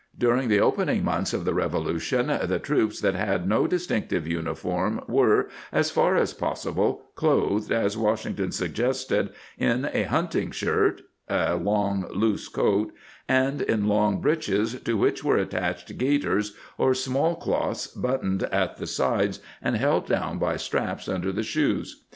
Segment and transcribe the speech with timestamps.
[0.17, 5.01] During the opening months of the Revolu tion the troops that had no distinctive uniform
[5.07, 9.29] were, as far as possible, clothed as Washington suggested,
[9.59, 12.91] in a hunting shirt (a long loose coat),
[13.29, 18.87] and in long breeches to which were attached gaiters or small clothes buttoned at the
[18.87, 22.05] sides and held down by straps under the shoes.